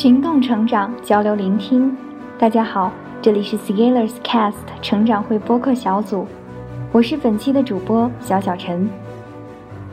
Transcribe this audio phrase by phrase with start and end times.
[0.00, 1.94] 行动成长，交流聆听。
[2.38, 2.90] 大家好，
[3.20, 6.26] 这里是 Scalers Cast 成长会播客小组，
[6.90, 8.88] 我是本期的主播小小陈。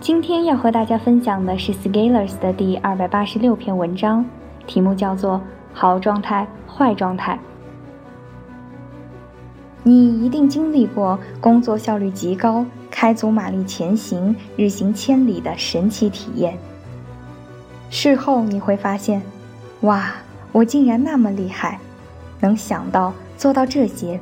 [0.00, 4.24] 今天要和大家分享的是 Scalers 的第二百八十六篇文章，
[4.66, 5.38] 题目叫做
[5.74, 7.38] “好状态，坏状态”。
[9.84, 16.56] 你一定经历过工作效率极高、开足马力前行、日行千里的神奇体验。
[17.90, 19.20] 事后你会发现，
[19.82, 20.12] 哇，
[20.52, 21.78] 我竟然那么厉害，
[22.40, 24.20] 能想到做到这些。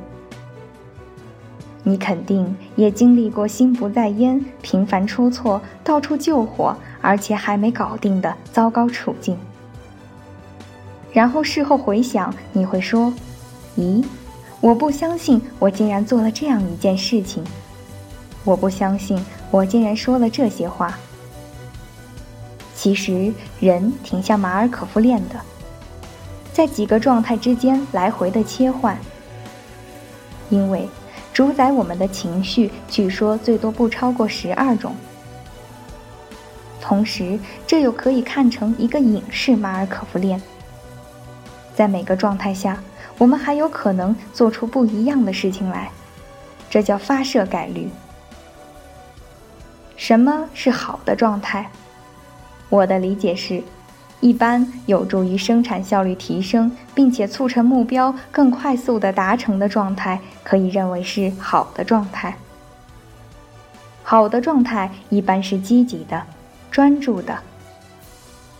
[1.83, 9.37] 你肯定也经历过心不在焉、频繁出错、到处救火，而且还没搞定的糟糕处境。
[11.11, 13.11] 然后事后回想，你会说
[13.77, 14.03] ：“咦？”
[14.61, 17.43] 我不相信，我竟然做了这样一件事情。
[18.43, 19.17] 我不相信，
[19.51, 20.97] 我竟然说了这些话。
[22.81, 25.35] 其实，人挺像马尔可夫链的，
[26.53, 28.97] 在几个状态之间来回的切换。
[30.49, 30.87] 因为
[31.33, 34.95] 主宰我们的情绪，据说最多不超过十二种。
[36.79, 40.41] 同时，这又可以看成一个隐式马尔可夫链，
[41.75, 42.81] 在每个状态下。
[43.17, 45.91] 我们还有可能做出不一样的事情来，
[46.69, 47.89] 这叫发射概率。
[49.97, 51.69] 什么是好的状态？
[52.69, 53.63] 我的理解是，
[54.19, 62.35] 一般有助于生产效率提升，并且促成目标更快速的达成的状态，可以认为是好的状态。
[64.03, 66.23] 好的状态一般是积极的、
[66.69, 67.37] 专注的，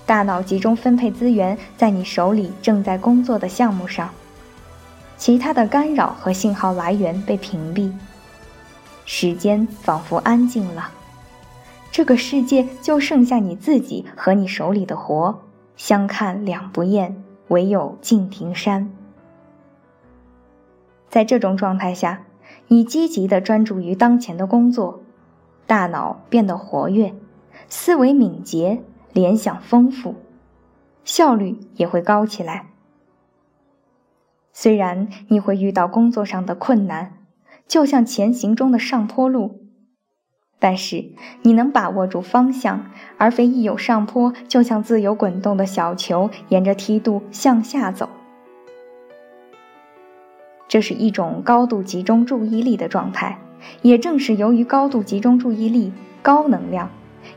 [0.05, 4.09] 大脑集中分配资源在你手里正在工作的项目上。
[5.17, 7.91] 其他的干扰和信号来源被屏蔽，
[9.05, 10.89] 时间仿佛安静了，
[11.91, 15.41] 这个世界就剩下你自己和你手里的活，
[15.75, 18.91] 相看两不厌，唯有敬亭山。
[21.09, 22.25] 在这种状态下，
[22.67, 25.01] 你积极的专注于当前的工作，
[25.65, 27.15] 大脑变得活跃，
[27.67, 30.15] 思维敏捷，联想丰富，
[31.03, 32.67] 效率也会高起来。
[34.53, 37.17] 虽然你会遇到工作上的困难，
[37.67, 39.59] 就像前行中的上坡路，
[40.59, 41.05] 但是
[41.41, 48.09] 你能把握住方向，而非一有上坡就像自由滚动的小球，沿着梯度向下走。
[50.67, 53.39] 这是一种高度集中注意力的状态，
[53.81, 56.91] 也正是由于高度集中注意力、高能量，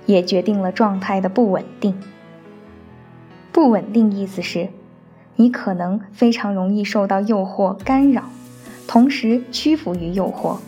[0.05, 1.99] 也决定了状态的不稳定。
[3.53, 4.69] 不稳定意思是。
[5.37, 8.25] 你可能非常容易受到诱惑干扰，
[8.87, 10.59] 同时屈服于诱惑。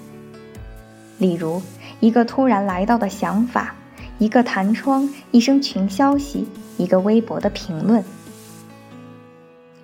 [1.18, 1.60] 例如，
[2.00, 3.74] 一个突然来到的想法，
[4.18, 6.46] 一个弹窗，一声群消息，
[6.76, 8.04] 一个微博的评论。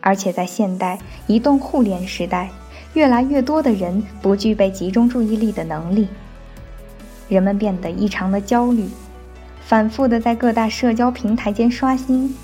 [0.00, 2.50] 而且在现代移动互联时代，
[2.94, 6.08] 越来越多的人不具备集中注意力的能力，
[7.28, 8.88] 人们变得异常的焦虑，
[9.62, 12.34] 反复的在各大社交平台间刷新。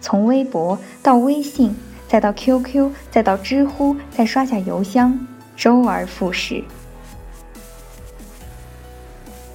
[0.00, 1.74] 从微博到微信，
[2.06, 5.18] 再到 QQ，再到知乎，再刷下邮箱，
[5.56, 6.62] 周而复始。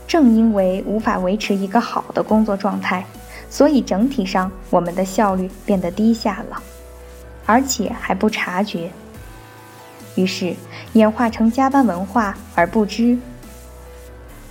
[0.09, 3.05] 正因为无法维持一个好的工作状态，
[3.47, 6.59] 所以整体上我们的效率变得低下了，
[7.45, 8.89] 而且还不察觉。
[10.15, 10.55] 于是
[10.93, 13.15] 演化成加班文化而不知。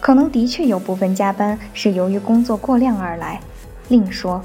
[0.00, 3.40] 可能的确有部分加班是由于工作过量而来，
[3.88, 4.40] 另说。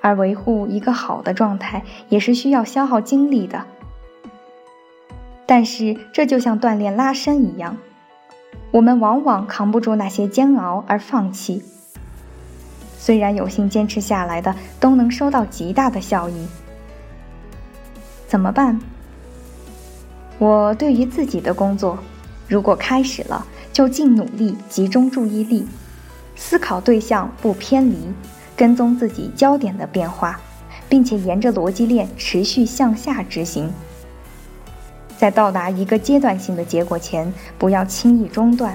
[0.00, 3.64] 而维护一个好的状态也是需要消耗精力的，
[5.46, 7.76] 但是这就像锻炼拉伸一样，
[8.70, 11.62] 我们往往扛不住那些煎熬而放弃。
[12.98, 16.46] 虽然有幸坚持下来的都能收到极大的效益，
[18.28, 18.80] 怎么办？
[20.38, 21.98] 我对于自己的工作，
[22.48, 25.66] 如果开始了，就尽努力集中注意力，
[26.36, 27.96] 思考对象不偏离。
[28.56, 30.38] 跟踪自己焦点的变化，
[30.86, 33.72] 并且沿着逻辑链持续向下执行。
[35.20, 38.74] 在到达一个阶段性的结果前，不要轻易中断。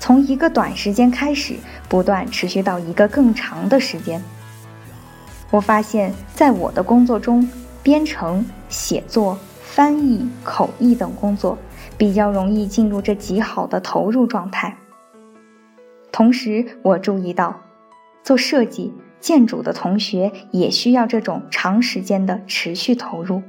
[0.00, 1.56] 从一个短时间开始，
[1.90, 4.24] 不断持续到一个更长的时间。
[5.50, 7.46] 我发现，在我的工作中，
[7.82, 11.58] 编程、写作、翻译、口译等工作
[11.98, 14.74] 比较容易进入这极好的投入状态。
[16.10, 17.60] 同时，我注意到。
[18.24, 23.42] 做设计、建筑的同学也需要这种长时间的持续投入。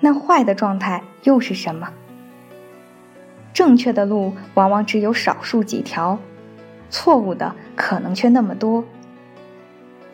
[0.00, 1.88] 那坏的状态又是什么？
[3.52, 6.18] 正确的路往往只有少数几条，
[6.90, 8.84] 错误的可能却那么多。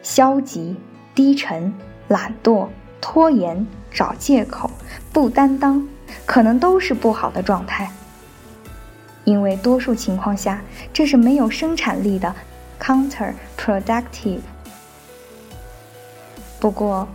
[0.02, 0.76] 消极、
[1.14, 1.72] 低沉、
[2.08, 2.68] 懒惰、
[3.00, 4.70] 拖延、找借口、
[5.12, 5.88] 不担当，
[6.26, 7.90] 可能都是不好的状态。
[9.24, 10.62] 因为多数情况下，
[10.92, 12.34] 这是没有生产力的
[12.80, 14.40] ，counterproductive。
[16.58, 17.06] 不过，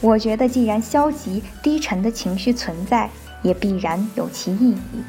[0.00, 3.10] 我觉得既然消极低沉的情绪存在，
[3.42, 5.02] 也必然有其意义。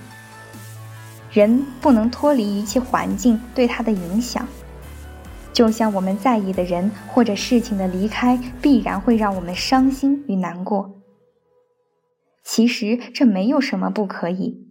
[1.32, 4.46] 人不能脱离一切环境对他的影响，
[5.54, 11.02] 就像我们在意的人或者事情的离开，必然会让我们伤心与难过。
[12.44, 14.68] 其实这没有什么不可以。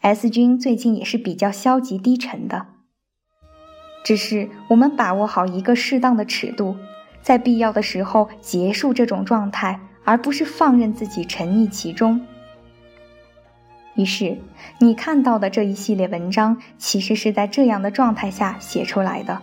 [0.00, 2.66] S 君最近也是比较消极低沉的，
[4.04, 6.76] 只是我们把握好一个适当的尺度，
[7.22, 12.20] 在必要的时候结束这种状态，而不是放任自己沉溺其中。
[13.94, 14.38] 于是，
[14.78, 19.40] 你看到的这一系列文章，其实是在这样的状态下写出来的。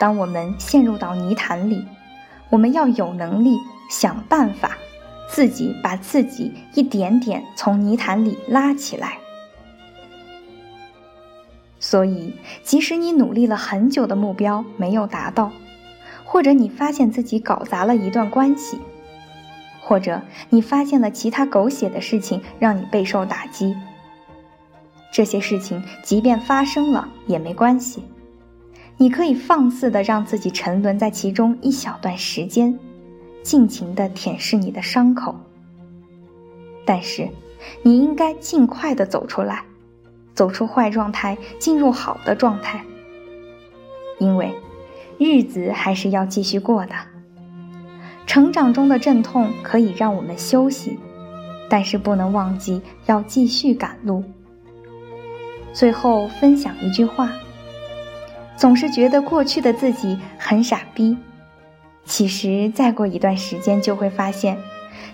[0.00, 1.86] 当我们陷入到泥潭里，
[2.50, 3.56] 我们要有能力
[3.88, 4.76] 想办法。
[5.28, 9.16] 自己把自己一点点从泥潭里拉起来，
[11.80, 15.50] 所以即使你努力了很久的目标没有达到，
[16.32, 18.78] 或者你发现自己搞砸了一段关系，
[19.82, 23.76] 或者你发现了其他狗血的事情让你备受打击，
[25.12, 28.02] 这些事情即便发生了也没关系，
[28.96, 32.78] 你可以放肆的让自己沉沦在其中一小段时间。
[33.42, 35.34] 尽情的舔舐你的伤口，
[36.86, 37.28] 但是，
[37.82, 39.64] 你应该尽快的走出来，
[40.32, 42.82] 走出坏状态，进入好的状态。
[44.18, 44.54] 因为，
[45.22, 46.94] 日子还是要继续过的。
[48.26, 50.98] 成长中的阵痛可以让我们休息，
[51.68, 54.24] 但是不能忘记要继续赶路。
[55.72, 57.30] 最后分享一句话：
[58.56, 61.16] 总是觉得过去的自己很傻逼。
[62.04, 64.58] 其实再过一段时间就会发现，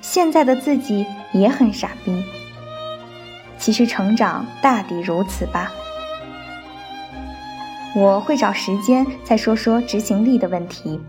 [0.01, 2.25] 现在的自己也很傻逼。
[3.59, 5.73] 其实成长大抵如此吧。
[7.99, 11.01] 我会找时间再说说执行力的问题。